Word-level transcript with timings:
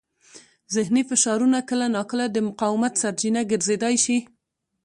ذهني 0.75 1.01
فشارونه 1.09 1.59
کله 1.69 1.85
ناکله 1.95 2.25
د 2.31 2.37
مقاومت 2.47 2.93
سرچینه 3.01 3.41
ګرځېدای 3.51 3.95
شي. 4.05 4.17